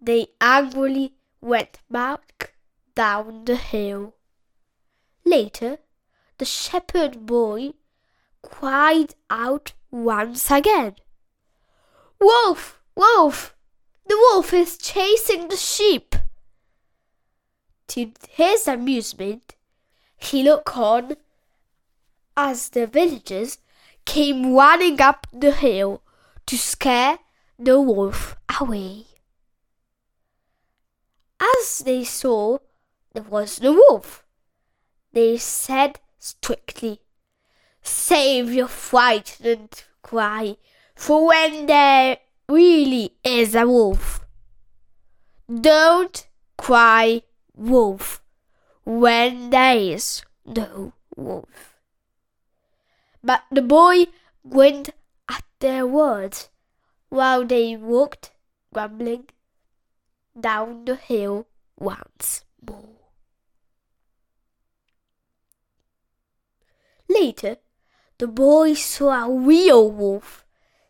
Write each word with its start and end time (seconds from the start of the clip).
They 0.00 0.26
angrily 0.40 1.14
went 1.40 1.78
back 1.88 2.54
down 2.94 3.44
the 3.44 3.56
hill. 3.56 4.14
Later, 5.24 5.78
the 6.38 6.44
shepherd 6.44 7.24
boy 7.24 7.74
cried 8.42 9.14
out 9.30 9.72
once 9.90 10.50
again. 10.50 10.96
Wolf! 12.24 12.80
Wolf! 12.94 13.54
The 14.06 14.16
wolf 14.16 14.54
is 14.54 14.78
chasing 14.78 15.48
the 15.48 15.58
sheep! 15.58 16.16
To 17.88 18.12
his 18.30 18.66
amusement, 18.66 19.56
he 20.16 20.42
looked 20.42 20.74
on 20.74 21.18
as 22.34 22.70
the 22.70 22.86
villagers 22.86 23.58
came 24.06 24.54
running 24.54 25.02
up 25.02 25.26
the 25.34 25.52
hill 25.52 26.02
to 26.46 26.56
scare 26.56 27.18
the 27.58 27.78
wolf 27.78 28.36
away. 28.58 29.04
As 31.38 31.80
they 31.80 32.04
saw 32.04 32.56
there 33.12 33.22
was 33.22 33.60
no 33.60 33.72
wolf, 33.74 34.24
they 35.12 35.36
said 35.36 36.00
strictly, 36.18 37.02
Save 37.82 38.50
your 38.50 38.68
frightened 38.68 39.84
cry 40.00 40.56
for 40.94 41.26
when 41.26 41.66
there 41.66 42.18
really 42.48 43.16
is 43.24 43.54
a 43.54 43.66
wolf. 43.66 44.24
Don't 45.48 46.26
cry 46.56 47.22
wolf 47.54 48.22
when 48.84 49.50
there 49.50 49.76
is 49.76 50.22
no 50.44 50.92
wolf. 51.16 51.78
But 53.22 53.42
the 53.50 53.62
boy 53.62 54.06
grinned 54.48 54.90
at 55.28 55.44
their 55.60 55.86
words 55.86 56.48
while 57.08 57.44
they 57.44 57.76
walked, 57.76 58.32
grumbling, 58.72 59.28
down 60.38 60.84
the 60.84 60.96
hill 60.96 61.46
once 61.78 62.44
more. 62.60 62.94
Later, 67.08 67.58
the 68.18 68.26
boy 68.26 68.74
saw 68.74 69.26
a 69.26 69.30
real 69.30 69.90
wolf 69.90 70.43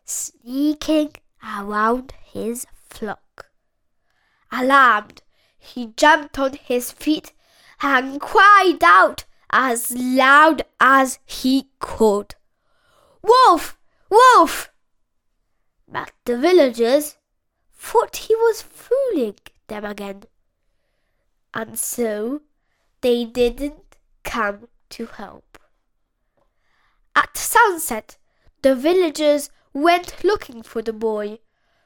sneaking 0.05 1.13
around 1.43 2.13
his 2.23 2.65
flock. 2.87 3.49
Alarmed, 4.51 5.21
he 5.57 5.93
jumped 5.97 6.39
on 6.39 6.53
his 6.53 6.91
feet 6.91 7.33
and 7.81 8.21
cried 8.21 8.83
out 8.83 9.25
as 9.49 9.91
loud 9.91 10.63
as 10.79 11.19
he 11.25 11.69
could. 11.79 12.35
Wolf! 13.21 13.77
Wolf! 14.09 14.71
But 15.87 16.11
the 16.25 16.37
villagers 16.37 17.17
thought 17.73 18.15
he 18.15 18.35
was 18.35 18.61
fooling 18.61 19.35
them 19.67 19.85
again. 19.85 20.23
And 21.53 21.77
so 21.77 22.41
they 23.01 23.25
didn't 23.25 23.97
come 24.23 24.67
to 24.89 25.05
help. 25.05 25.57
At 27.15 27.37
sunset, 27.37 28.17
the 28.61 28.75
villagers 28.75 29.49
went 29.75 30.23
looking 30.23 30.63
for 30.63 30.81
the 30.81 30.93
boy, 30.93 31.37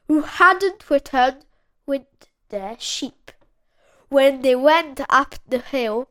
who 0.07 0.21
hadn't 0.21 0.89
returned 0.91 1.43
with 1.87 2.05
their 2.49 2.77
sheep. 2.79 3.31
When 4.09 4.43
they 4.43 4.55
went 4.55 5.01
up 5.09 5.35
the 5.47 5.57
hill, 5.57 6.07